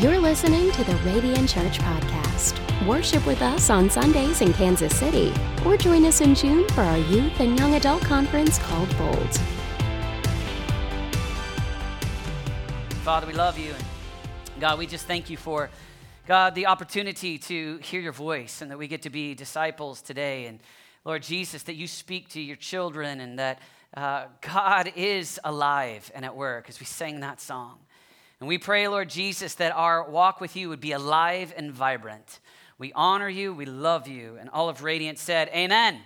[0.00, 2.86] You're listening to the Radiant Church Podcast.
[2.86, 5.34] Worship with us on Sundays in Kansas City,
[5.66, 9.34] or join us in June for our youth and young adult conference called Bold.
[13.02, 13.74] Father, we love you.
[14.52, 15.68] And God, we just thank you for,
[16.28, 20.46] God, the opportunity to hear your voice and that we get to be disciples today.
[20.46, 20.60] And
[21.04, 23.60] Lord Jesus, that you speak to your children and that
[23.96, 27.80] uh, God is alive and at work as we sang that song.
[28.40, 32.38] And we pray, Lord Jesus, that our walk with you would be alive and vibrant.
[32.78, 34.36] We honor you, we love you.
[34.38, 36.00] And all of Radiant said, Amen.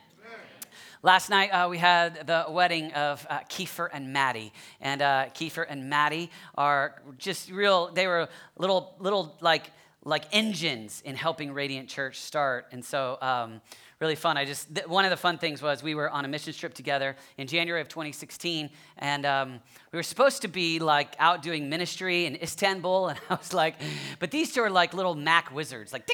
[1.02, 5.66] Last night uh, we had the wedding of uh, Kiefer and Maddie, and uh, Kiefer
[5.68, 7.92] and Maddie are just real.
[7.92, 9.70] They were little, little like
[10.04, 12.66] like engines in helping Radiant Church start.
[12.72, 13.60] And so um,
[14.02, 14.36] really fun.
[14.36, 16.74] I just th- one of the fun things was we were on a mission trip
[16.74, 19.60] together in January of 2016, and um,
[19.92, 23.76] we were supposed to be like out doing ministry in Istanbul, and I was like,
[24.18, 26.10] but these two are like little Mac wizards, like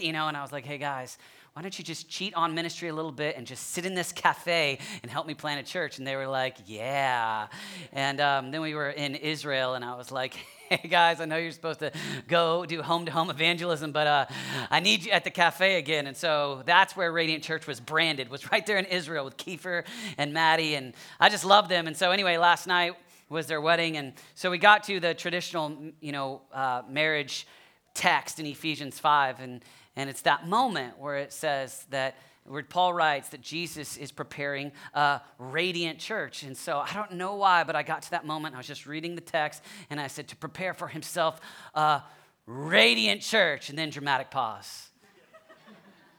[0.00, 1.16] you know, and I was like, hey guys.
[1.54, 4.10] Why don't you just cheat on ministry a little bit and just sit in this
[4.10, 5.98] cafe and help me plant a church?
[5.98, 7.48] And they were like, Yeah.
[7.92, 10.34] And um, then we were in Israel, and I was like,
[10.80, 11.92] hey guys, I know you're supposed to
[12.28, 14.26] go do home to home evangelism, but uh,
[14.70, 16.06] I need you at the cafe again.
[16.06, 19.84] And so that's where Radiant Church was branded, was right there in Israel with Kiefer
[20.16, 20.74] and Maddie.
[20.74, 21.86] And I just love them.
[21.86, 22.94] And so, anyway, last night
[23.28, 23.98] was their wedding.
[23.98, 27.46] And so we got to the traditional, you know, uh, marriage
[27.92, 29.40] text in Ephesians 5.
[29.40, 29.62] And,
[29.94, 34.72] and it's that moment where it says that where Paul writes that Jesus is preparing
[34.94, 36.42] a radiant church.
[36.42, 38.54] And so I don't know why, but I got to that moment.
[38.54, 41.40] I was just reading the text and I said, to prepare for himself
[41.74, 42.02] a
[42.46, 43.70] radiant church.
[43.70, 44.88] And then dramatic pause.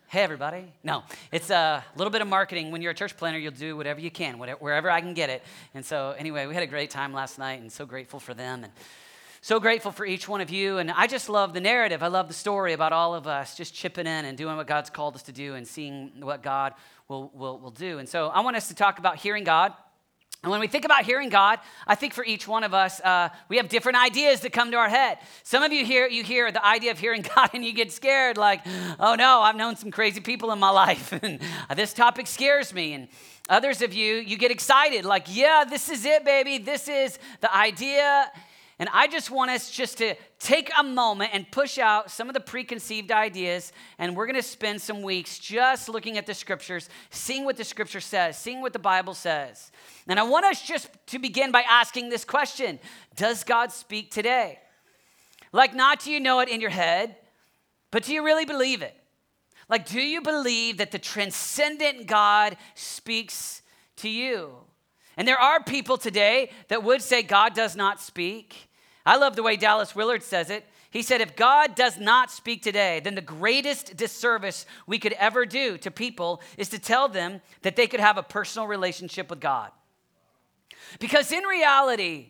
[0.08, 0.72] hey, everybody.
[0.82, 2.72] No, it's a little bit of marketing.
[2.72, 5.44] When you're a church planner, you'll do whatever you can, wherever I can get it.
[5.74, 8.64] And so, anyway, we had a great time last night and so grateful for them.
[8.64, 8.72] And
[9.44, 10.77] so grateful for each one of you.
[10.77, 12.02] And I just love the narrative.
[12.02, 14.89] I love the story about all of us just chipping in and doing what God's
[14.89, 16.73] called us to do and seeing what God
[17.09, 17.99] will, will, will do.
[17.99, 19.73] And so I want us to talk about hearing God.
[20.43, 23.27] And when we think about hearing God, I think for each one of us, uh,
[23.49, 25.17] we have different ideas that come to our head.
[25.43, 28.37] Some of you hear you hear the idea of hearing God and you get scared,
[28.37, 28.61] like,
[28.98, 31.42] oh no, I've known some crazy people in my life, and
[31.76, 32.93] this topic scares me.
[32.93, 33.09] And
[33.49, 36.59] others of you, you get excited, like, yeah, this is it, baby.
[36.59, 38.32] This is the idea
[38.83, 42.33] and I just want us just to take a moment and push out some of
[42.33, 43.71] the preconceived ideas.
[43.98, 47.64] And we're going to spend some weeks just looking at the scriptures, seeing what the
[47.64, 49.71] scripture says, seeing what the Bible says.
[50.05, 52.77] And I want us just to begin by asking this question
[53.16, 54.60] Does God speak today?
[55.54, 57.15] Like, not do you know it in your head,
[57.89, 58.98] but do you really believe it?
[59.70, 63.61] Like, do you believe that the transcendent God speaks
[63.95, 64.52] to you?
[65.15, 68.67] And there are people today that would say God does not speak.
[69.05, 70.65] I love the way Dallas Willard says it.
[70.89, 75.45] He said, If God does not speak today, then the greatest disservice we could ever
[75.45, 79.39] do to people is to tell them that they could have a personal relationship with
[79.39, 79.71] God.
[80.99, 82.30] Because in reality,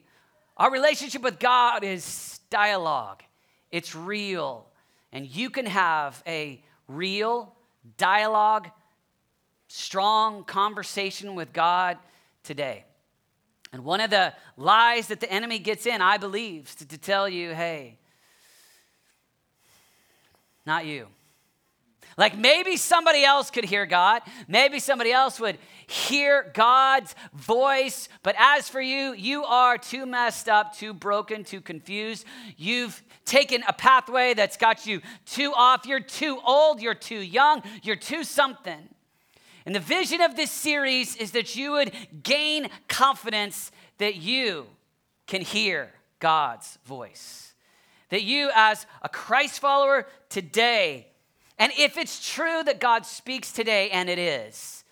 [0.58, 3.24] our relationship with God is dialogue,
[3.72, 4.68] it's real.
[5.12, 7.54] And you can have a real
[7.98, 8.70] dialogue,
[9.68, 11.98] strong conversation with God
[12.44, 12.86] today.
[13.74, 16.98] And one of the lies that the enemy gets in, I believe, is to, to
[16.98, 17.98] tell you, hey,
[20.64, 21.08] not you.
[22.16, 24.22] Like maybe somebody else could hear God.
[24.48, 25.58] Maybe somebody else would
[25.88, 28.08] hear God's voice.
[28.22, 32.26] But as for you, you are too messed up, too broken, too confused.
[32.56, 35.88] You've taken a pathway that's got you too off.
[35.88, 36.80] You're too old.
[36.80, 37.64] You're too young.
[37.82, 38.90] You're too something.
[39.66, 44.68] And the vision of this series is that you would gain confidence that you
[45.28, 47.54] can hear God's voice.
[48.10, 51.08] That you, as a Christ follower today,
[51.58, 54.84] and if it's true that God speaks today, and it is,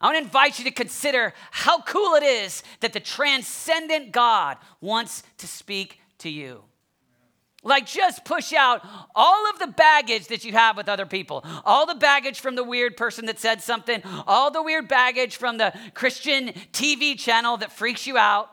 [0.00, 4.56] I want to invite you to consider how cool it is that the transcendent God
[4.80, 6.62] wants to speak to you.
[7.64, 11.44] Like, just push out all of the baggage that you have with other people.
[11.64, 15.58] All the baggage from the weird person that said something, all the weird baggage from
[15.58, 18.50] the Christian TV channel that freaks you out.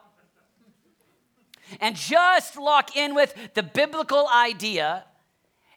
[1.82, 5.06] And just lock in with the biblical idea,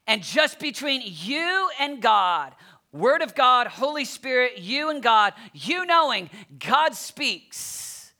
[0.06, 2.54] and just between you and God,
[2.92, 6.28] Word of God, Holy Spirit, you and God, you knowing
[6.58, 8.12] God speaks.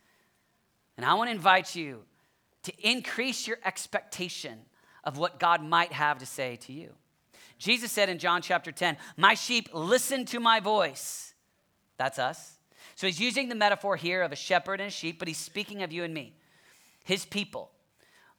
[0.97, 2.05] And I want to invite you
[2.62, 4.58] to increase your expectation
[5.04, 6.93] of what God might have to say to you.
[7.58, 11.34] Jesus said in John chapter 10, My sheep listen to my voice.
[11.96, 12.58] That's us.
[12.94, 15.82] So he's using the metaphor here of a shepherd and a sheep, but he's speaking
[15.82, 16.34] of you and me,
[17.04, 17.70] his people.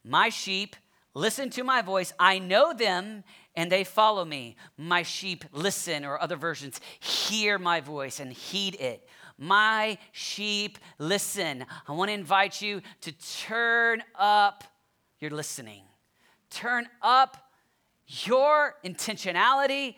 [0.04, 0.76] My sheep
[1.14, 2.14] listen to my voice.
[2.20, 3.24] I know them
[3.56, 4.56] and they follow me.
[4.78, 9.08] My sheep listen, or other versions, hear my voice and heed it.
[9.38, 11.66] My sheep listen.
[11.88, 13.12] I want to invite you to
[13.46, 14.64] turn up
[15.20, 15.84] your listening,
[16.54, 17.38] turn up
[18.08, 19.96] your intentionality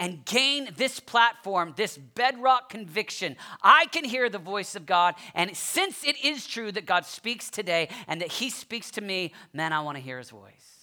[0.00, 3.36] and gain this platform, this bedrock conviction.
[3.62, 5.16] I can hear the voice of God.
[5.34, 9.32] And since it is true that God speaks today and that He speaks to me,
[9.52, 10.78] man, I want to hear His voice.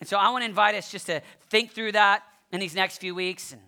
[0.00, 2.22] And so I want to invite us just to think through that
[2.52, 3.52] in these next few weeks.
[3.52, 3.60] And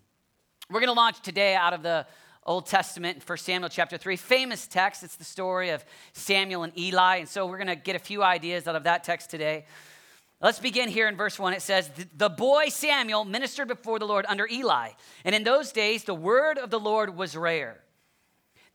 [0.71, 2.07] we're going to launch today out of the
[2.45, 5.03] Old Testament, 1 Samuel chapter 3, famous text.
[5.03, 7.19] It's the story of Samuel and Eli.
[7.19, 9.65] And so we're going to get a few ideas out of that text today.
[10.43, 11.53] Let's begin here in verse 1.
[11.53, 14.91] It says, The boy Samuel ministered before the Lord under Eli.
[15.25, 17.81] And in those days, the word of the Lord was rare.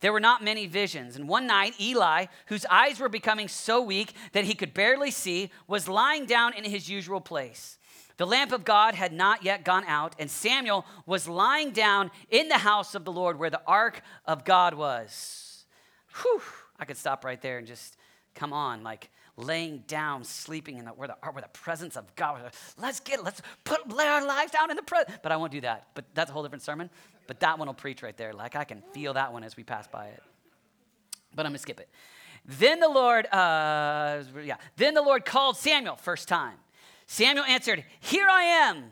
[0.00, 1.16] There were not many visions.
[1.16, 5.50] And one night, Eli, whose eyes were becoming so weak that he could barely see,
[5.66, 7.78] was lying down in his usual place.
[8.16, 12.48] The lamp of God had not yet gone out, and Samuel was lying down in
[12.48, 15.66] the house of the Lord where the ark of God was.
[16.22, 16.40] Whew,
[16.78, 17.96] I could stop right there and just
[18.34, 22.50] come on, like laying down, sleeping in the, where, the, where the presence of God.
[22.76, 25.16] Let's get, let's put, lay our lives down in the presence.
[25.22, 25.86] But I won't do that.
[25.94, 26.90] But that's a whole different sermon.
[27.26, 28.32] But that one will preach right there.
[28.32, 30.22] Like I can feel that one as we pass by it.
[31.34, 31.88] But I'm gonna skip it.
[32.44, 36.56] Then the Lord, uh, yeah, then the Lord called Samuel first time.
[37.06, 38.84] Samuel answered, Here I am.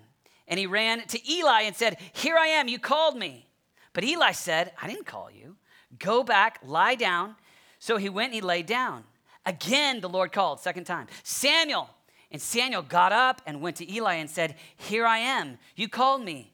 [0.49, 3.49] And he ran to Eli and said, Here I am, you called me.
[3.93, 5.57] But Eli said, I didn't call you.
[5.99, 7.35] Go back, lie down.
[7.79, 9.05] So he went and he lay down.
[9.47, 11.89] Again, the Lord called, second time, Samuel.
[12.31, 15.59] And Samuel got up and went to Eli and said, Here I am.
[15.77, 16.53] You called me.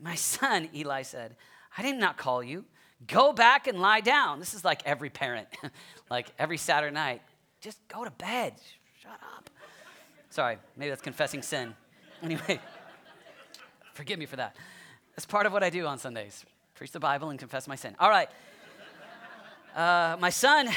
[0.00, 1.34] My son, Eli said,
[1.76, 2.64] I did not call you.
[3.06, 4.38] Go back and lie down.
[4.38, 5.48] This is like every parent,
[6.10, 7.22] like every Saturday night.
[7.60, 8.54] Just go to bed.
[9.02, 9.50] Shut up.
[10.30, 11.74] Sorry, maybe that's confessing sin.
[12.22, 12.60] Anyway,
[13.94, 14.54] forgive me for that.
[15.16, 16.44] That's part of what I do on Sundays
[16.78, 17.96] preach the Bible and confess my sin.
[17.98, 18.28] All right.
[19.78, 20.68] Uh, my son,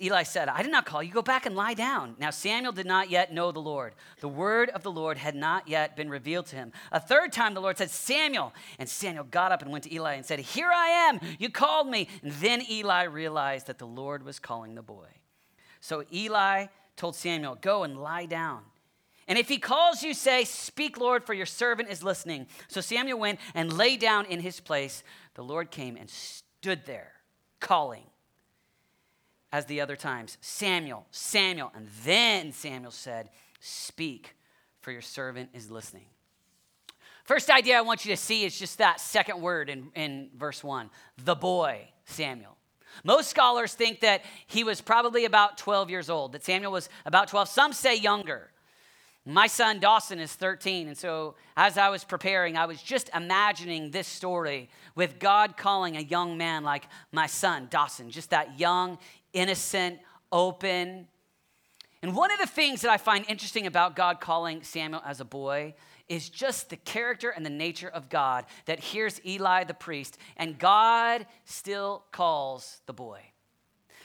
[0.00, 1.10] Eli said, I did not call you.
[1.10, 2.14] Go back and lie down.
[2.20, 3.94] Now, Samuel did not yet know the Lord.
[4.20, 6.70] The word of the Lord had not yet been revealed to him.
[6.92, 8.54] A third time, the Lord said, Samuel.
[8.78, 11.18] And Samuel got up and went to Eli and said, Here I am.
[11.40, 12.06] You called me.
[12.22, 15.08] And then Eli realized that the Lord was calling the boy.
[15.80, 18.60] So Eli told Samuel, Go and lie down.
[19.26, 22.46] And if he calls you, say, Speak, Lord, for your servant is listening.
[22.68, 25.02] So Samuel went and lay down in his place.
[25.34, 27.14] The Lord came and stood there,
[27.58, 28.04] calling
[29.54, 31.70] as the other times Samuel, Samuel.
[31.76, 33.30] And then Samuel said,
[33.60, 34.34] Speak,
[34.80, 36.06] for your servant is listening.
[37.22, 40.64] First idea I want you to see is just that second word in, in verse
[40.64, 40.90] one
[41.24, 42.56] the boy, Samuel.
[43.04, 47.28] Most scholars think that he was probably about 12 years old, that Samuel was about
[47.28, 47.48] 12.
[47.48, 48.50] Some say younger.
[49.26, 53.90] My son Dawson is 13, and so as I was preparing, I was just imagining
[53.90, 58.98] this story with God calling a young man like my son Dawson, just that young,
[59.34, 59.98] innocent,
[60.32, 61.06] open.
[62.02, 65.24] And one of the things that I find interesting about God calling Samuel as a
[65.24, 65.74] boy
[66.08, 70.58] is just the character and the nature of God that hears Eli the priest, and
[70.58, 73.20] God still calls the boy.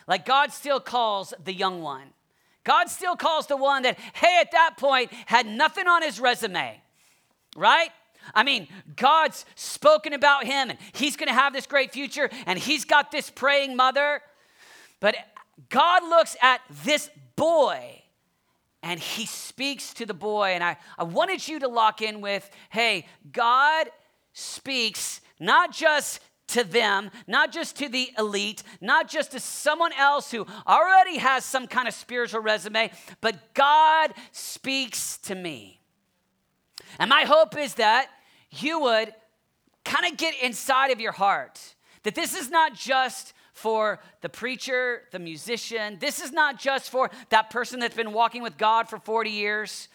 [0.07, 2.13] Like God still calls the young one.
[2.63, 6.81] God still calls the one that, hey, at that point had nothing on his resume,
[7.55, 7.89] right?
[8.33, 12.85] I mean, God's spoken about him and he's gonna have this great future and he's
[12.85, 14.21] got this praying mother.
[14.99, 15.15] But
[15.69, 18.03] God looks at this boy
[18.81, 20.49] and he speaks to the boy.
[20.49, 23.89] And I, I wanted you to lock in with hey, God
[24.33, 30.31] speaks not just to them, not just to the elite, not just to someone else
[30.31, 32.91] who already has some kind of spiritual resume,
[33.21, 35.79] but God speaks to me.
[36.97, 38.09] And my hope is that
[38.49, 39.13] you would
[39.85, 45.03] kind of get inside of your heart that this is not just for the preacher,
[45.11, 45.97] the musician.
[45.99, 49.89] This is not just for that person that's been walking with God for 40 years,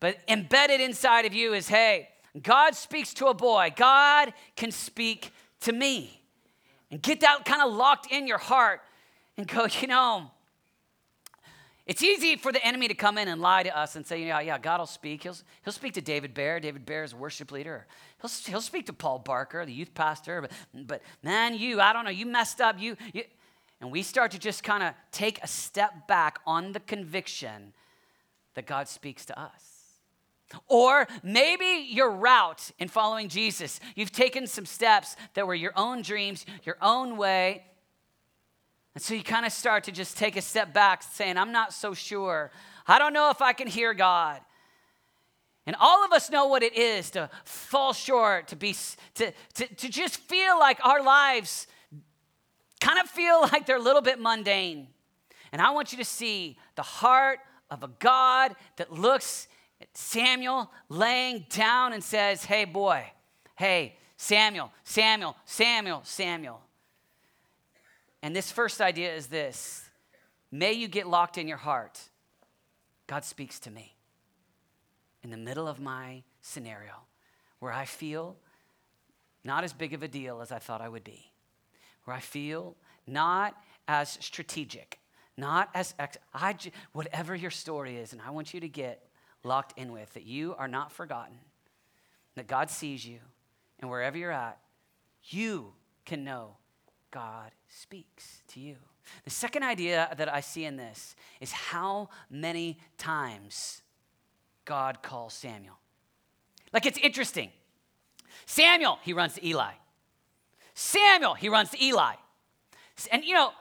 [0.00, 2.08] but embedded inside of you is hey,
[2.40, 6.20] God speaks to a boy, God can speak to me.
[6.90, 8.80] And get that kind of locked in your heart
[9.36, 10.30] and go, you know,
[11.86, 14.40] it's easy for the enemy to come in and lie to us and say, yeah,
[14.40, 15.24] yeah, God will speak.
[15.24, 16.58] He'll, he'll speak to David Bear.
[16.58, 17.86] David Bear is a worship leader.
[18.24, 20.42] He'll, he'll speak to Paul Barker, the youth pastor.
[20.42, 20.52] But,
[20.86, 22.80] but man, you, I don't know, you messed up.
[22.80, 23.24] You, you.
[23.80, 27.74] And we start to just kind of take a step back on the conviction
[28.54, 29.70] that God speaks to us.
[30.68, 36.02] Or maybe your route in following Jesus, you've taken some steps that were your own
[36.02, 37.64] dreams, your own way,
[38.94, 41.72] and so you kind of start to just take a step back, saying, I'm not
[41.72, 42.52] so sure
[42.86, 44.40] I don't know if I can hear God.
[45.66, 48.76] And all of us know what it is to fall short, to be
[49.14, 51.66] to, to, to just feel like our lives
[52.80, 54.88] kind of feel like they're a little bit mundane.
[55.52, 57.38] And I want you to see the heart
[57.70, 59.48] of a God that looks
[59.80, 63.04] at Samuel laying down and says, Hey, boy,
[63.56, 66.60] hey, Samuel, Samuel, Samuel, Samuel.
[68.22, 69.88] And this first idea is this
[70.50, 72.00] May you get locked in your heart.
[73.06, 73.93] God speaks to me
[75.24, 76.92] in the middle of my scenario
[77.58, 78.36] where I feel
[79.42, 81.32] not as big of a deal as I thought I would be,
[82.04, 82.76] where I feel
[83.06, 83.56] not
[83.88, 85.00] as strategic,
[85.36, 86.54] not as ex- I,
[86.92, 89.08] whatever your story is, and I want you to get
[89.42, 91.36] locked in with that you are not forgotten,
[92.34, 93.18] that God sees you,
[93.80, 94.58] and wherever you're at,
[95.24, 95.72] you
[96.04, 96.56] can know
[97.10, 98.76] God speaks to you.
[99.24, 103.82] The second idea that I see in this is how many times
[104.64, 105.78] God calls Samuel.
[106.72, 107.50] Like it's interesting.
[108.46, 109.72] Samuel, he runs to Eli.
[110.74, 112.14] Samuel, he runs to Eli.
[113.12, 113.52] And you know,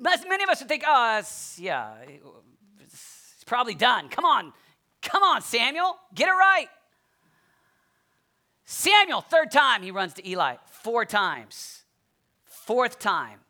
[0.00, 1.94] many of us would think, oh, it's, yeah,
[2.80, 4.08] it's probably done.
[4.08, 4.52] Come on,
[5.00, 6.68] come on, Samuel, get it right.
[8.64, 10.56] Samuel, third time, he runs to Eli.
[10.66, 11.82] Four times.
[12.44, 13.40] Fourth time.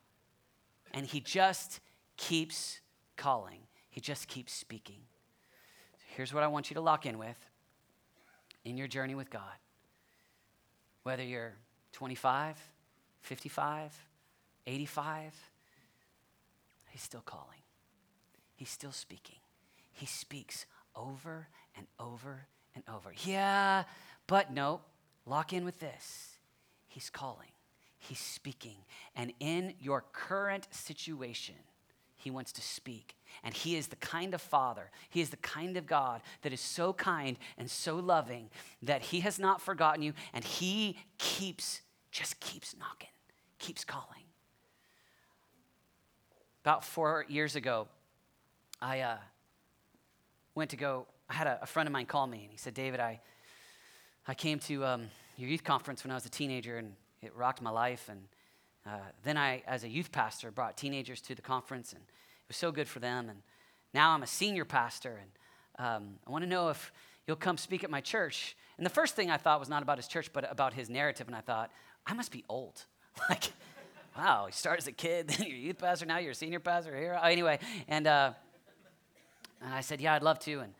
[0.93, 1.79] And he just
[2.17, 2.81] keeps
[3.15, 5.01] calling, he just keeps speaking.
[6.15, 7.39] Here's what I want you to lock in with
[8.63, 9.41] in your journey with God.
[11.01, 11.53] Whether you're
[11.93, 12.55] 25,
[13.21, 14.05] 55,
[14.67, 15.33] 85,
[16.89, 17.63] he's still calling.
[18.55, 19.39] He's still speaking.
[19.91, 23.11] He speaks over and over and over.
[23.25, 23.83] Yeah,
[24.27, 24.81] but no,
[25.25, 26.37] lock in with this.
[26.87, 27.49] He's calling,
[27.97, 28.77] he's speaking.
[29.15, 31.55] And in your current situation,
[32.23, 33.15] he wants to speak.
[33.43, 36.61] And He is the kind of Father, He is the kind of God that is
[36.61, 38.49] so kind and so loving
[38.81, 43.09] that He has not forgotten you and He keeps, just keeps knocking,
[43.59, 44.07] keeps calling.
[46.63, 47.87] About four years ago,
[48.81, 49.17] I uh,
[50.55, 52.73] went to go, I had a, a, friend of mine call me and he said,
[52.73, 53.19] David, I,
[54.27, 57.61] I came to um, your youth conference when I was a teenager and it rocked
[57.61, 58.07] my life.
[58.09, 58.21] And
[58.85, 62.01] uh, then I, as a youth pastor, brought teenagers to the conference, and
[62.45, 63.29] it was so good for them.
[63.29, 63.39] And
[63.93, 66.91] now I'm a senior pastor, and um, I want to know if
[67.27, 68.55] you'll come speak at my church.
[68.77, 71.27] And the first thing I thought was not about his church, but about his narrative.
[71.27, 71.71] And I thought,
[72.05, 72.85] I must be old.
[73.29, 73.51] like,
[74.17, 76.59] wow, you start as a kid, then you're a youth pastor, now you're a senior
[76.59, 77.19] pastor here.
[77.23, 78.31] Anyway, and, uh,
[79.61, 80.59] and I said, yeah, I'd love to.
[80.59, 80.73] And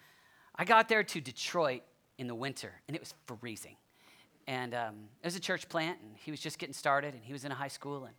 [0.56, 1.82] I got there to Detroit
[2.18, 3.76] in the winter, and it was freezing.
[4.48, 7.34] And um, it was a church plant, and he was just getting started, and he
[7.34, 8.06] was in a high school.
[8.06, 8.14] And,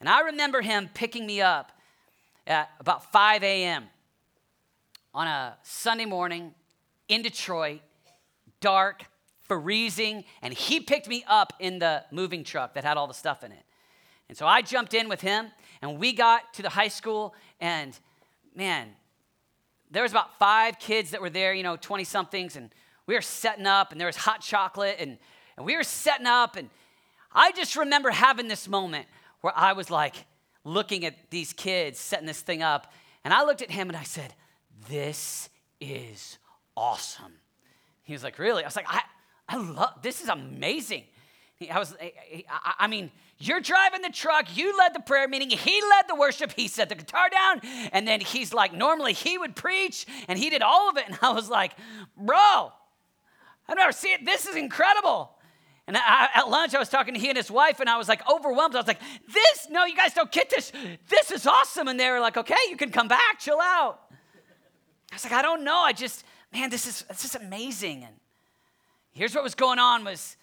[0.00, 1.72] and I remember him picking me up
[2.46, 3.84] at about 5 a.m.
[5.12, 6.54] on a Sunday morning
[7.08, 7.80] in Detroit,
[8.60, 9.04] dark,
[9.42, 13.44] freezing, and he picked me up in the moving truck that had all the stuff
[13.44, 13.64] in it.
[14.28, 15.48] And so I jumped in with him,
[15.82, 17.98] and we got to the high school, and
[18.54, 18.88] man,
[19.90, 22.70] there was about five kids that were there, you know, 20 somethings, and
[23.06, 25.18] we were setting up, and there was hot chocolate, and
[25.56, 26.68] and we were setting up, and
[27.32, 29.06] I just remember having this moment
[29.40, 30.26] where I was like
[30.64, 32.92] looking at these kids setting this thing up,
[33.22, 34.34] and I looked at him and I said,
[34.88, 35.48] This
[35.80, 36.38] is
[36.76, 37.32] awesome.
[38.02, 38.62] He was like, Really?
[38.62, 39.02] I was like, I,
[39.48, 41.04] I love this is amazing.
[41.70, 45.80] I was, I, I mean, you're driving the truck, you led the prayer meeting, he
[45.80, 47.60] led the worship, he set the guitar down,
[47.92, 51.04] and then he's like, normally he would preach, and he did all of it.
[51.06, 51.72] And I was like,
[52.16, 52.72] bro,
[53.68, 54.24] I've never seen it.
[54.24, 55.33] This is incredible.
[55.86, 58.08] And I, at lunch, I was talking to he and his wife, and I was
[58.08, 58.74] like overwhelmed.
[58.74, 59.00] I was like,
[59.32, 60.72] This, no, you guys don't get this.
[61.08, 61.88] This is awesome.
[61.88, 64.00] And they were like, Okay, you can come back, chill out.
[65.12, 65.76] I was like, I don't know.
[65.76, 68.02] I just, man, this is, this is amazing.
[68.02, 68.14] And
[69.12, 70.36] here's what was going on was,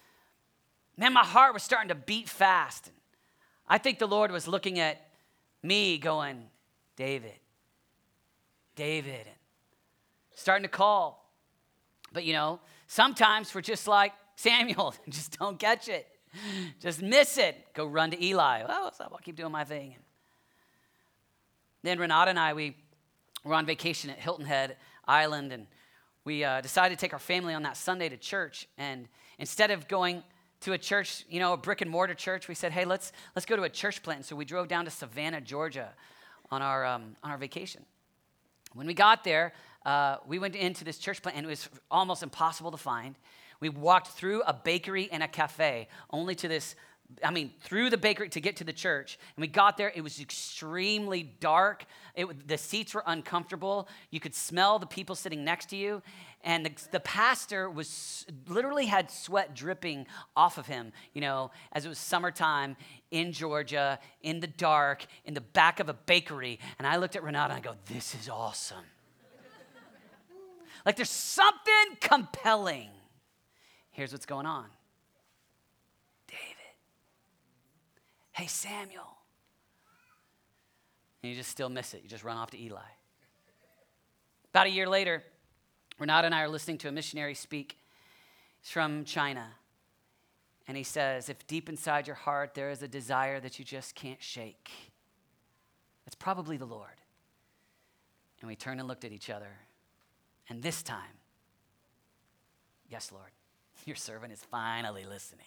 [0.96, 2.86] man, my heart was starting to beat fast.
[2.86, 2.96] And
[3.68, 5.08] I think the Lord was looking at
[5.62, 6.44] me going,
[6.96, 7.34] David,
[8.76, 9.36] David, and
[10.34, 11.30] starting to call.
[12.12, 16.06] But you know, sometimes we're just like, Samuel, just don't catch it.
[16.80, 17.72] Just miss it.
[17.74, 18.64] Go run to Eli.
[18.68, 19.10] Oh, what's up?
[19.12, 19.94] I'll keep doing my thing.
[21.84, 22.76] Then Renata and I, we
[23.44, 25.66] were on vacation at Hilton Head Island, and
[26.24, 28.66] we uh, decided to take our family on that Sunday to church.
[28.78, 29.06] And
[29.38, 30.24] instead of going
[30.62, 33.46] to a church, you know, a brick and mortar church, we said, hey, let's, let's
[33.46, 34.24] go to a church plant.
[34.24, 35.90] So we drove down to Savannah, Georgia
[36.50, 37.84] on our, um, on our vacation.
[38.72, 39.52] When we got there,
[39.86, 43.14] uh, we went into this church plant, and it was almost impossible to find.
[43.62, 46.74] We walked through a bakery and a cafe, only to this
[47.22, 49.18] I mean, through the bakery to get to the church.
[49.36, 49.92] And we got there.
[49.94, 51.84] It was extremely dark.
[52.14, 53.86] It, the seats were uncomfortable.
[54.10, 56.00] You could smell the people sitting next to you.
[56.42, 61.84] And the, the pastor was literally had sweat dripping off of him, you know, as
[61.84, 62.76] it was summertime
[63.10, 66.58] in Georgia, in the dark, in the back of a bakery.
[66.78, 68.86] And I looked at Renata and I go, This is awesome.
[70.86, 72.88] like there's something compelling.
[73.92, 74.66] Here's what's going on
[76.26, 76.40] David.
[78.32, 79.18] Hey, Samuel.
[81.22, 82.02] And you just still miss it.
[82.02, 82.80] You just run off to Eli.
[84.50, 85.22] About a year later,
[85.98, 87.78] Renata and I are listening to a missionary speak.
[88.60, 89.46] He's from China.
[90.66, 93.94] And he says, If deep inside your heart there is a desire that you just
[93.94, 94.70] can't shake,
[96.06, 96.88] it's probably the Lord.
[98.40, 99.60] And we turned and looked at each other.
[100.48, 101.20] And this time,
[102.88, 103.30] yes, Lord,
[103.86, 105.46] your servant is finally listening.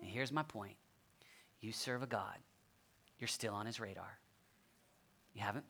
[0.00, 0.76] And here's my point
[1.60, 2.38] you serve a God,
[3.18, 4.18] you're still on his radar.
[5.34, 5.64] You haven't?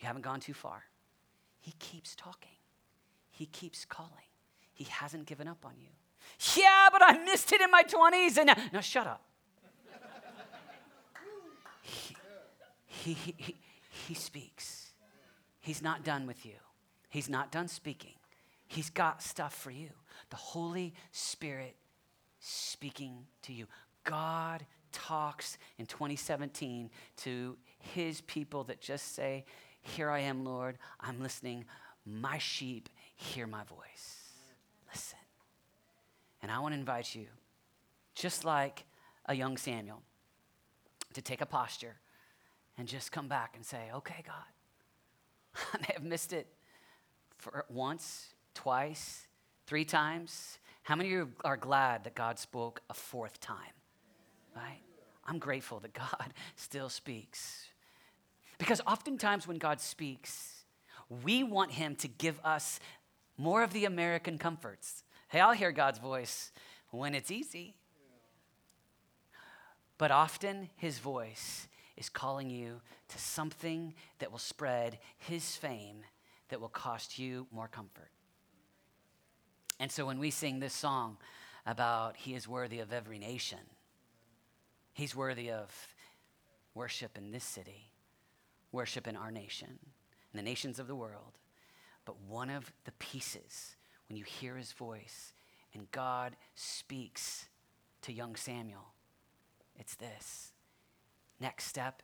[0.00, 0.82] You haven't gone too far.
[1.60, 2.56] He keeps talking,
[3.30, 4.10] he keeps calling.
[4.74, 5.88] He hasn't given up on you.
[6.56, 8.38] Yeah, but I missed it in my 20s.
[8.38, 9.22] And now, no, shut up.
[11.82, 13.56] he, he, he,
[14.08, 14.92] he speaks.
[15.60, 16.54] He's not done with you.
[17.08, 18.14] He's not done speaking.
[18.66, 19.90] He's got stuff for you.
[20.34, 21.76] The Holy Spirit
[22.40, 23.68] speaking to you.
[24.02, 29.44] God talks in 2017 to his people that just say,
[29.80, 31.66] Here I am, Lord, I'm listening.
[32.04, 34.32] My sheep hear my voice.
[34.92, 35.20] Listen.
[36.42, 37.26] And I want to invite you,
[38.16, 38.82] just like
[39.26, 40.02] a young Samuel,
[41.12, 41.94] to take a posture
[42.76, 46.48] and just come back and say, Okay, God, I may have missed it
[47.38, 49.28] for once, twice,
[49.66, 50.58] three times.
[50.82, 53.58] How many of you are glad that God spoke a fourth time?
[54.54, 54.80] Right?
[55.26, 57.66] I'm grateful that God still speaks.
[58.58, 60.64] Because oftentimes when God speaks,
[61.22, 62.78] we want Him to give us
[63.36, 65.04] more of the American comforts.
[65.28, 66.52] Hey, I'll hear God's voice
[66.90, 67.74] when it's easy.
[69.98, 76.04] But often His voice is calling you to something that will spread His fame
[76.48, 78.10] that will cost you more comfort.
[79.80, 81.16] And so when we sing this song
[81.66, 83.58] about He is worthy of every nation,
[84.92, 85.70] He's worthy of
[86.74, 87.90] worship in this city,
[88.72, 89.78] worship in our nation,
[90.32, 91.38] in the nations of the world.
[92.04, 93.76] But one of the pieces,
[94.08, 95.32] when you hear his voice
[95.72, 97.46] and God speaks
[98.02, 98.92] to young Samuel,
[99.78, 100.52] it's this.
[101.40, 102.02] Next step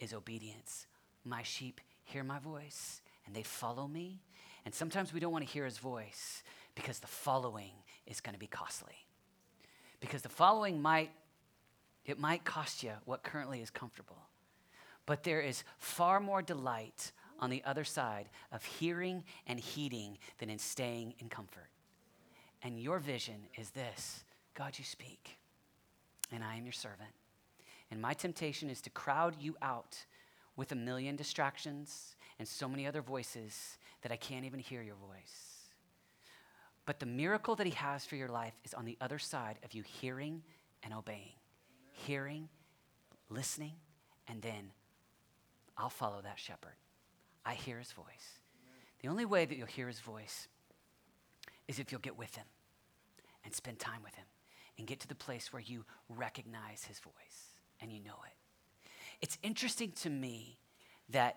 [0.00, 0.86] is obedience.
[1.24, 4.20] My sheep hear my voice and they follow me.
[4.64, 6.42] And sometimes we don't want to hear his voice
[6.78, 7.72] because the following
[8.06, 8.94] is going to be costly.
[9.98, 11.10] Because the following might
[12.04, 14.28] it might cost you what currently is comfortable.
[15.04, 17.10] But there is far more delight
[17.40, 21.68] on the other side of hearing and heeding than in staying in comfort.
[22.62, 24.22] And your vision is this
[24.54, 25.36] God, you speak,
[26.32, 27.10] and I am your servant.
[27.90, 30.06] And my temptation is to crowd you out
[30.56, 34.94] with a million distractions and so many other voices that I can't even hear your
[34.94, 35.47] voice.
[36.88, 39.74] But the miracle that He has for your life is on the other side of
[39.74, 40.42] you hearing
[40.82, 41.34] and obeying
[42.06, 42.48] hearing,
[43.28, 43.74] listening,
[44.26, 44.72] and then
[45.76, 46.76] I'll follow that shepherd.
[47.44, 48.38] I hear his voice.
[49.00, 50.48] The only way that you'll hear his voice
[51.66, 52.46] is if you'll get with him
[53.44, 54.26] and spend time with him
[54.76, 58.34] and get to the place where you recognize his voice and you know it.
[59.20, 60.58] It's interesting to me
[61.10, 61.36] that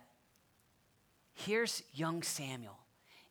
[1.34, 2.80] here's young Samuel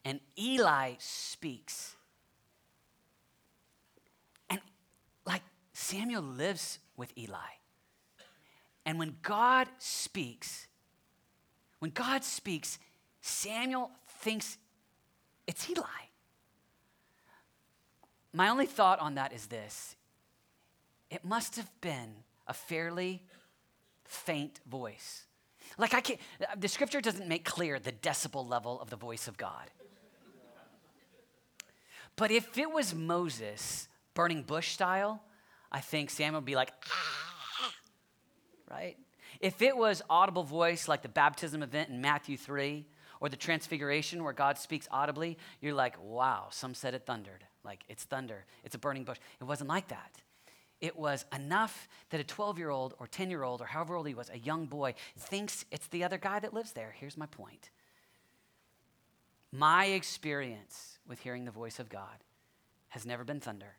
[0.05, 1.97] and Eli speaks.
[4.49, 4.61] And
[5.27, 5.43] like
[5.81, 7.39] Samuel lives with Eli.
[8.85, 10.67] And when God speaks,
[11.79, 12.79] when God speaks,
[13.23, 14.59] Samuel thinks
[15.47, 16.03] it's Eli.
[18.35, 19.97] My only thought on that is this
[21.09, 22.15] it must have been
[22.47, 23.23] a fairly
[24.05, 25.25] faint voice.
[25.79, 26.21] Like, I can't,
[26.59, 29.71] the scripture doesn't make clear the decibel level of the voice of God.
[32.17, 35.23] But if it was Moses, burning bush style,
[35.73, 37.73] I think Samuel would be like, ah,
[38.71, 38.97] right?
[39.41, 42.87] If it was audible voice like the baptism event in Matthew 3
[43.21, 47.45] or the transfiguration where God speaks audibly, you're like, wow, some said it thundered.
[47.65, 49.19] Like, it's thunder, it's a burning bush.
[49.41, 50.21] It wasn't like that.
[50.81, 54.09] It was enough that a 12 year old or 10 year old or however old
[54.09, 56.95] he was, a young boy, thinks it's the other guy that lives there.
[56.99, 57.71] Here's my point.
[59.53, 62.25] My experience with hearing the voice of God
[62.89, 63.77] has never been thunder.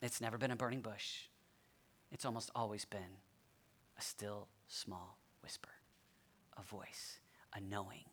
[0.00, 1.28] It's never been a burning bush.
[2.10, 3.20] it's almost always been
[3.98, 5.68] a still small whisper,
[6.56, 7.18] a voice,
[7.54, 8.04] a knowing.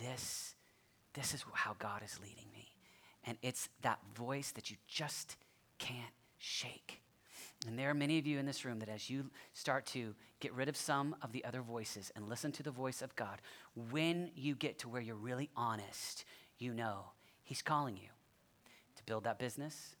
[0.00, 0.54] This,
[1.14, 2.74] this is how God is leading me.
[3.24, 5.36] And it's that voice that you just
[5.78, 7.02] can't shake.
[7.66, 10.52] And there are many of you in this room that as you start to get
[10.52, 13.40] rid of some of the other voices and listen to the voice of God,
[13.90, 16.24] when you get to where you're really honest,
[16.58, 17.12] you know
[17.44, 18.08] He's calling you
[18.96, 19.96] to build that business,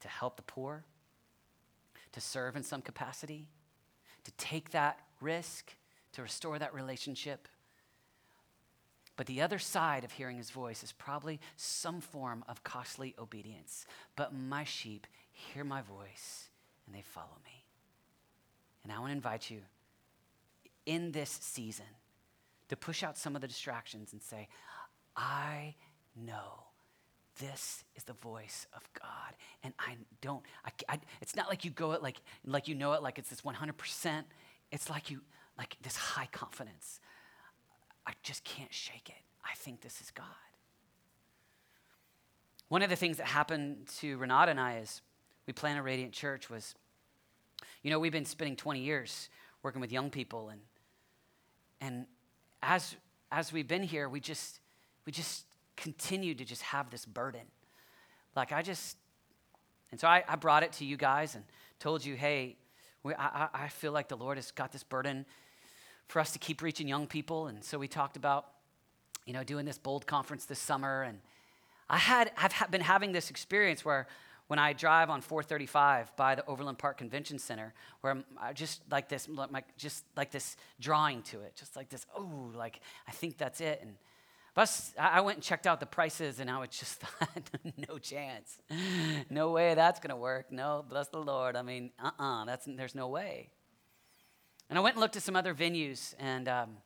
[0.00, 0.84] to help the poor,
[2.12, 3.48] to serve in some capacity,
[4.24, 5.74] to take that risk,
[6.12, 7.48] to restore that relationship.
[9.16, 13.86] But the other side of hearing his voice is probably some form of costly obedience.
[14.16, 16.48] But my sheep hear my voice
[16.86, 17.64] and they follow me.
[18.82, 19.60] And I want to invite you
[20.86, 21.86] in this season
[22.68, 24.48] to push out some of the distractions and say,
[25.16, 25.74] I
[26.16, 26.69] know
[27.38, 29.34] this is the voice of God.
[29.62, 32.92] And I don't, I, I, it's not like you go it like, like you know
[32.94, 34.24] it, like it's this 100%.
[34.72, 35.20] It's like you,
[35.56, 37.00] like this high confidence.
[38.06, 39.22] I just can't shake it.
[39.44, 40.26] I think this is God.
[42.68, 45.02] One of the things that happened to Renata and I is
[45.46, 46.74] we planted Radiant Church was,
[47.82, 49.28] you know, we've been spending 20 years
[49.62, 50.60] working with young people and
[51.80, 52.06] and
[52.62, 52.94] as
[53.32, 54.60] as we've been here, we just
[55.06, 55.44] we just
[55.80, 57.42] continue to just have this burden.
[58.36, 58.96] Like I just,
[59.90, 61.44] and so I, I brought it to you guys and
[61.78, 62.56] told you, hey,
[63.02, 65.24] we, I, I feel like the Lord has got this burden
[66.06, 67.46] for us to keep reaching young people.
[67.46, 68.46] And so we talked about,
[69.26, 71.02] you know, doing this bold conference this summer.
[71.02, 71.18] And
[71.88, 74.06] I had, I've been having this experience where
[74.48, 79.08] when I drive on 435 by the Overland Park Convention Center, where I'm just like
[79.08, 83.38] this, like, just like this drawing to it, just like this, oh, like I think
[83.38, 83.78] that's it.
[83.80, 83.94] And
[84.54, 87.50] but I went and checked out the prices, and I was just thought,
[87.88, 88.58] no chance.
[89.30, 90.50] No way that's going to work.
[90.50, 91.56] No, bless the Lord.
[91.56, 93.50] I mean, uh uh-uh, uh, there's no way.
[94.68, 96.76] And I went and looked at some other venues, and um,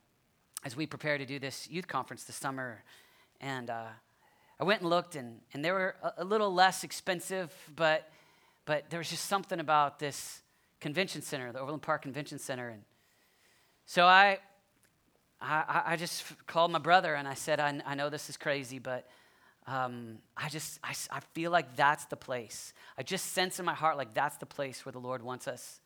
[0.63, 2.83] as we prepare to do this youth conference this summer,
[3.41, 3.85] and uh,
[4.59, 8.09] I went and looked, and, and they were a, a little less expensive, but,
[8.65, 10.41] but there was just something about this
[10.79, 12.69] convention center, the Overland Park Convention Center.
[12.69, 12.83] And
[13.85, 14.39] so I
[15.41, 18.79] I, I just called my brother and I said, I, I know this is crazy,
[18.79, 19.07] but
[19.67, 22.73] um, I just, I, I feel like that's the place.
[22.97, 25.79] I just sense in my heart like that's the place where the Lord wants us.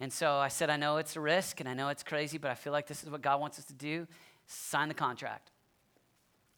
[0.00, 2.50] And so I said, I know it's a risk and I know it's crazy, but
[2.50, 4.06] I feel like this is what God wants us to do.
[4.46, 5.50] Sign the contract.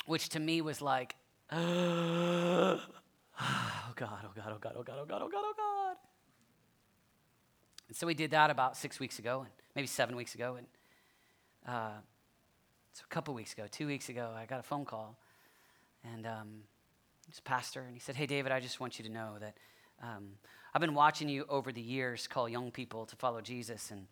[0.06, 1.14] Which to me was like,
[1.52, 2.80] oh
[3.96, 5.96] God, oh God, oh God, oh God, oh God, oh God, oh God.
[7.88, 10.56] And so we did that about six weeks ago, and maybe seven weeks ago.
[10.56, 10.66] And
[11.66, 11.98] uh,
[12.92, 15.16] so a couple weeks ago, two weeks ago, I got a phone call,
[16.04, 16.48] and um,
[17.28, 19.56] it's pastor, and he said, "Hey, David, I just want you to know that
[20.02, 20.30] um,
[20.74, 24.06] I've been watching you over the years call young people to follow Jesus, and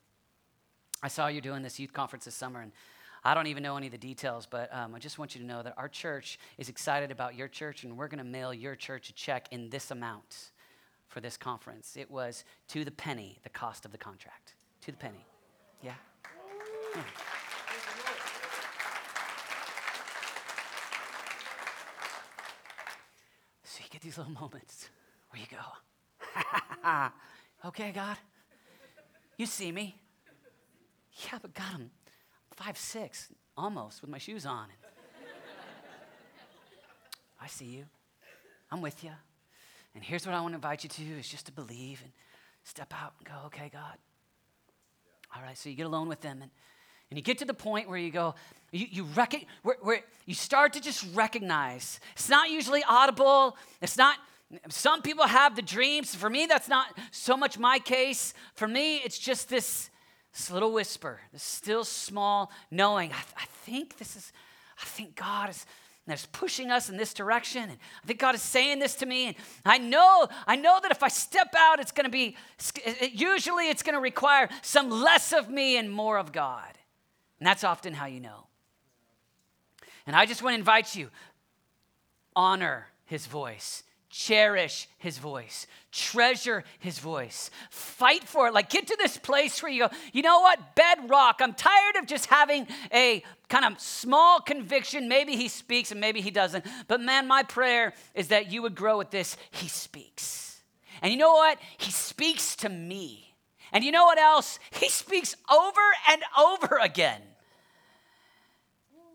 [1.02, 2.72] I saw you doing this youth conference this summer, and
[3.24, 5.46] I don't even know any of the details, but um, I just want you to
[5.46, 8.74] know that our church is excited about your church, and we're going to mail your
[8.74, 10.50] church a check in this amount
[11.08, 11.96] for this conference.
[11.96, 14.54] It was to the penny the cost of the contract.
[14.82, 15.24] To the penny.
[15.82, 15.94] Yeah.
[16.96, 17.02] yeah.
[24.02, 24.90] Get these little moments
[25.30, 27.08] where you go,
[27.68, 28.16] okay, God,
[29.36, 29.96] you see me.
[31.24, 31.90] Yeah, but God, I'm
[32.56, 34.66] five six, almost, with my shoes on.
[37.40, 37.84] I see you.
[38.70, 39.10] I'm with you.
[39.94, 42.12] And here's what I want to invite you to is just to believe and
[42.64, 43.98] step out and go, okay, God.
[45.34, 46.50] All right, so you get alone with them and
[47.12, 48.34] and you get to the point where you go,
[48.70, 52.00] you, you, rec- where, where you start to just recognize.
[52.14, 53.58] It's not usually audible.
[53.82, 54.16] It's not,
[54.70, 56.14] some people have the dreams.
[56.14, 58.32] For me, that's not so much my case.
[58.54, 59.90] For me, it's just this,
[60.32, 63.10] this little whisper, this still small knowing.
[63.10, 64.32] I, th- I think this is,
[64.80, 65.66] I think God is,
[66.06, 67.64] that's pushing us in this direction.
[67.64, 69.26] And I think God is saying this to me.
[69.26, 72.36] And I know, I know that if I step out, it's going to be,
[73.12, 76.78] usually it's going to require some less of me and more of God.
[77.42, 78.46] And that's often how you know.
[80.06, 81.10] And I just want to invite you
[82.36, 83.82] honor his voice.
[84.10, 85.66] Cherish his voice.
[85.90, 87.50] Treasure his voice.
[87.68, 88.54] Fight for it.
[88.54, 90.76] Like, get to this place where you go, you know what?
[90.76, 91.40] Bedrock.
[91.40, 95.08] I'm tired of just having a kind of small conviction.
[95.08, 96.64] Maybe he speaks and maybe he doesn't.
[96.86, 99.36] But man, my prayer is that you would grow with this.
[99.50, 100.62] He speaks.
[101.02, 101.58] And you know what?
[101.76, 103.34] He speaks to me.
[103.72, 104.60] And you know what else?
[104.70, 107.20] He speaks over and over again.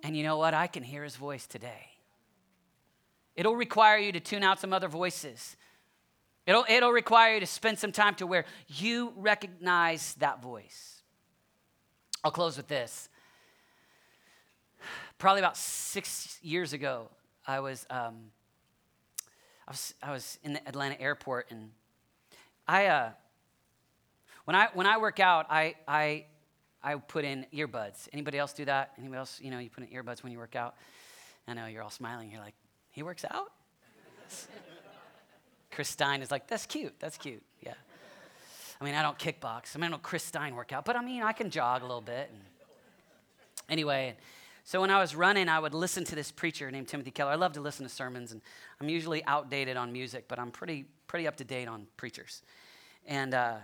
[0.03, 0.53] And you know what?
[0.53, 1.88] I can hear his voice today.
[3.36, 5.57] It'll require you to tune out some other voices.
[6.45, 11.01] It'll, it'll require you to spend some time to where you recognize that voice.
[12.23, 13.10] I'll close with this.
[15.17, 17.10] Probably about six years ago,
[17.45, 18.31] I was, um,
[19.67, 21.71] I was, I was in the Atlanta airport, and
[22.67, 23.10] I, uh,
[24.47, 26.25] when I when I work out, I I
[26.88, 28.08] I put in earbuds.
[28.13, 28.93] Anybody else do that?
[28.97, 29.41] Anybody else?
[29.43, 30.76] You know, you put in earbuds when you work out.
[31.45, 32.32] I know you're all smiling.
[32.32, 32.56] You're like,
[32.91, 33.52] he works out.
[35.71, 36.95] Chris Stein is like, that's cute.
[36.97, 37.43] That's cute.
[37.62, 37.73] Yeah.
[38.80, 39.76] I mean, I don't kickbox.
[39.76, 41.86] I mean, I don't Chris Stein work out, but I mean, I can jog a
[41.86, 42.30] little bit.
[42.32, 42.41] And
[43.69, 44.15] anyway,
[44.63, 47.32] so when I was running, I would listen to this preacher named Timothy Keller.
[47.32, 48.41] I love to listen to sermons, and
[48.80, 52.43] I'm usually outdated on music, but I'm pretty pretty up to date on preachers.
[53.06, 53.58] And uh,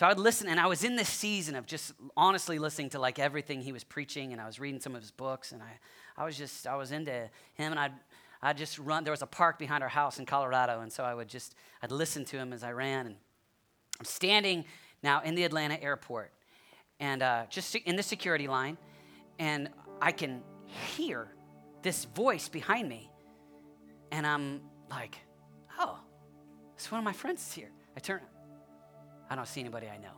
[0.00, 2.98] so I would listen, and I was in this season of just honestly listening to
[2.98, 5.78] like everything he was preaching, and I was reading some of his books, and I,
[6.16, 7.92] I was just, I was into him, and I'd,
[8.40, 9.04] I'd just run.
[9.04, 11.92] There was a park behind our house in Colorado, and so I would just, I'd
[11.92, 13.16] listen to him as I ran, and
[13.98, 14.64] I'm standing
[15.02, 16.32] now in the Atlanta airport,
[16.98, 18.78] and uh, just in the security line,
[19.38, 19.68] and
[20.00, 20.42] I can
[20.96, 21.28] hear
[21.82, 23.10] this voice behind me,
[24.10, 25.18] and I'm like,
[25.78, 25.98] oh,
[26.74, 27.68] it's one of my friends here.
[27.94, 28.22] I turn,
[29.30, 30.12] I don't see anybody I know.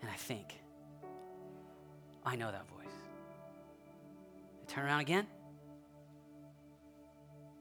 [0.00, 0.54] And I think,
[2.24, 2.94] I know that voice.
[4.62, 5.26] I turn around again.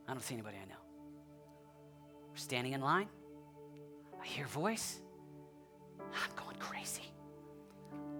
[0.08, 0.80] I don't see anybody I know.
[2.30, 3.10] We're standing in line.
[4.21, 5.01] I hear a voice.
[5.99, 7.12] I'm going crazy.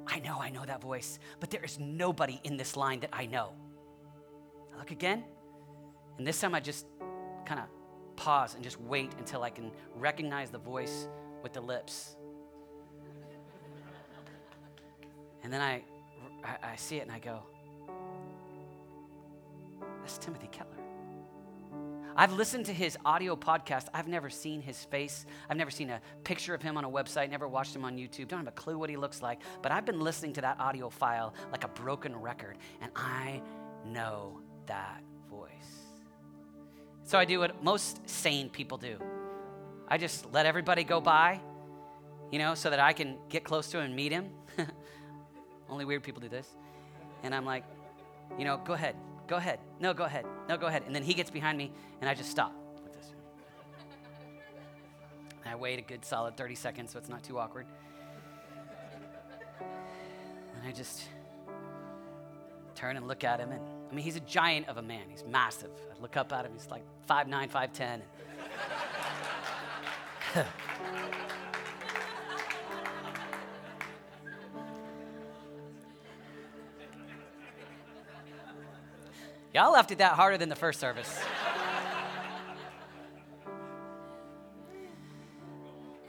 [0.08, 3.26] I know I know that voice, but there is nobody in this line that I
[3.26, 3.54] know.
[4.74, 5.24] I look again,
[6.18, 6.86] and this time I just
[7.46, 7.68] kind of
[8.16, 11.08] pause and just wait until I can recognize the voice
[11.46, 12.16] with the lips.
[15.44, 15.84] And then I,
[16.44, 17.44] I, I see it and I go,
[20.02, 20.70] that's Timothy Keller.
[22.16, 23.90] I've listened to his audio podcast.
[23.94, 25.28] I've never seen his face.
[25.48, 28.28] I've never seen a picture of him on a website, never watched him on YouTube.
[28.28, 29.42] Don't have a clue what he looks like.
[29.62, 33.40] But I've been listening to that audio file like a broken record, and I
[33.86, 35.52] know that voice.
[37.04, 38.98] So I do what most sane people do
[39.88, 41.40] I just let everybody go by,
[42.32, 44.30] you know, so that I can get close to him and meet him.
[45.70, 46.48] Only weird people do this.
[47.24, 47.64] And I'm like,
[48.38, 48.96] you know, go ahead,
[49.28, 49.60] go ahead.
[49.80, 50.26] No, go ahead.
[50.50, 50.84] No, go ahead.
[50.88, 51.72] And then he gets behind me,
[52.02, 52.54] and I just stop
[52.94, 53.14] this.
[55.44, 57.68] And I wait a good solid 30 seconds so it's not too awkward.
[59.60, 61.04] And I just
[62.74, 63.52] turn and look at him.
[63.52, 65.04] And I mean, he's a giant of a man.
[65.10, 65.72] He's massive.
[65.96, 66.54] I look up at him.
[66.54, 68.02] He's like 5'9, 5'10.
[79.54, 81.22] Y'all left it that harder than the first service.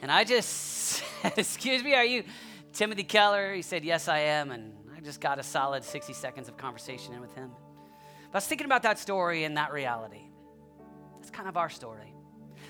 [0.03, 1.05] and I just,
[1.37, 2.25] excuse me, are you
[2.73, 3.55] Timothy Keller?
[3.55, 4.51] He said, Yes, I am.
[4.51, 7.53] And I just got a solid 60 seconds of conversation in with him.
[8.33, 10.23] But I was thinking about that story and that reality.
[11.17, 12.15] That's kind of our story.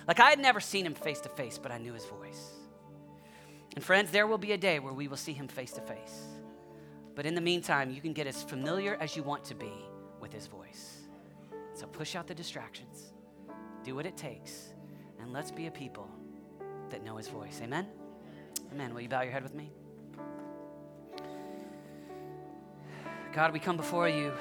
[0.07, 2.53] Like I had never seen him face to face, but I knew his voice.
[3.75, 6.23] And friends, there will be a day where we will see him face to face.
[7.15, 9.73] But in the meantime, you can get as familiar as you want to be
[10.21, 11.01] with his voice.
[11.75, 13.13] So push out the distractions,
[13.85, 14.73] do what it takes,
[15.21, 16.09] and let's be a people
[16.91, 17.61] that know his voice.
[17.63, 17.87] Amen?
[18.73, 18.95] Amen.
[18.95, 19.71] Will you bow your head with me?
[23.33, 24.33] God, we come before you.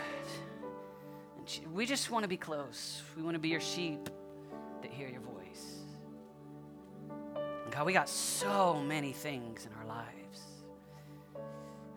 [1.73, 3.01] We just want to be close.
[3.17, 4.09] We want to be your sheep
[4.81, 5.34] that hear your voice.
[7.75, 10.39] God, we got so many things in our lives.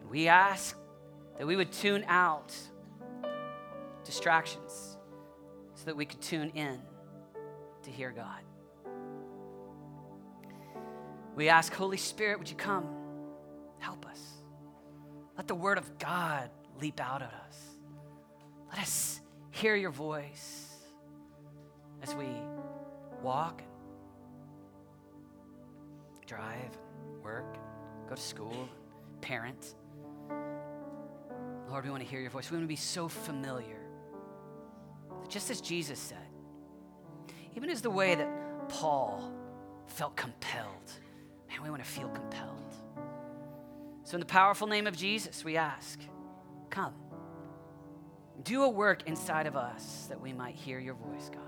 [0.01, 0.77] And we ask
[1.39, 2.53] that we would tune out
[4.05, 4.97] distractions
[5.75, 6.81] so that we could tune in
[7.85, 8.41] to hear God.
[11.37, 12.89] We ask, Holy Spirit, would you come?
[13.79, 14.21] Help us.
[15.37, 17.57] Let the word of God leap out at us.
[18.73, 19.21] Let us
[19.53, 20.75] hear your voice
[22.03, 22.27] as we
[23.23, 23.63] walk
[26.29, 26.79] drive,
[27.23, 27.57] work,
[28.07, 28.69] go to school,
[29.23, 29.75] parent.
[31.71, 32.51] Lord, we want to hear your voice.
[32.51, 33.81] We want to be so familiar.
[35.29, 36.19] Just as Jesus said,
[37.57, 38.29] even as the way that
[38.69, 39.33] Paul
[39.87, 40.93] felt compelled,
[41.49, 42.75] man, we want to feel compelled.
[44.05, 45.99] So, in the powerful name of Jesus, we ask,
[46.71, 46.95] come.
[48.43, 51.43] Do a work inside of us that we might hear your voice, God.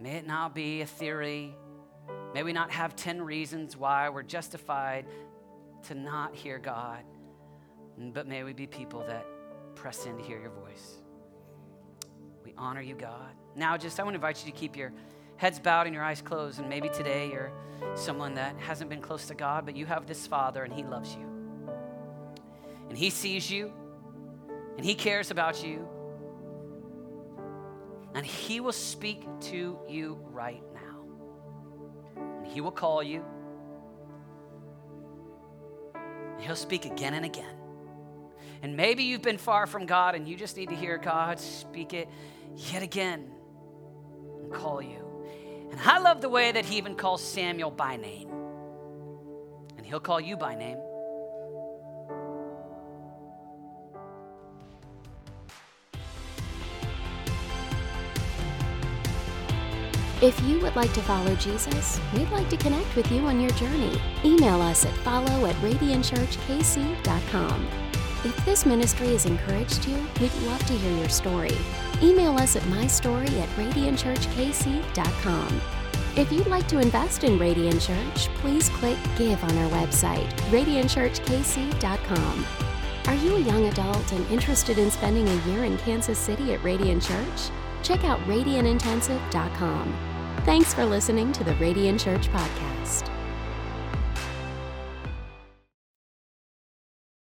[0.00, 1.54] May it not be a theory
[2.34, 5.06] May we not have 10 reasons why we're justified
[5.84, 7.02] to not hear God,
[7.96, 9.26] but may we be people that
[9.74, 10.96] press in to hear your voice.
[12.44, 13.34] We honor you, God.
[13.54, 14.92] Now, just I want to invite you to keep your
[15.36, 17.52] heads bowed and your eyes closed, and maybe today you're
[17.94, 21.14] someone that hasn't been close to God, but you have this Father and He loves
[21.14, 21.26] you.
[22.88, 23.72] And He sees you,
[24.76, 25.88] and He cares about you,
[28.14, 30.75] and He will speak to you right now.
[32.56, 33.22] He will call you,
[36.38, 37.54] He'll speak again and again.
[38.62, 41.92] And maybe you've been far from God and you just need to hear God speak
[41.92, 42.08] it
[42.72, 43.30] yet again
[44.40, 45.04] and call you.
[45.70, 48.30] And I love the way that he even calls Samuel by name.
[49.76, 50.78] And he'll call you by name.
[60.22, 63.50] If you would like to follow Jesus, we'd like to connect with you on your
[63.50, 64.00] journey.
[64.24, 67.68] Email us at follow at radiantchurchkc.com.
[68.24, 71.54] If this ministry has encouraged you, we'd love to hear your story.
[72.02, 75.60] Email us at mystory at radiantchurchkc.com.
[76.16, 82.46] If you'd like to invest in Radiant Church, please click Give on our website, radiantchurchkc.com.
[83.06, 86.64] Are you a young adult and interested in spending a year in Kansas City at
[86.64, 87.50] Radiant Church?
[87.82, 89.94] Check out radiantintensive.com.
[90.46, 93.15] Thanks for listening to the Radiant Church Podcast.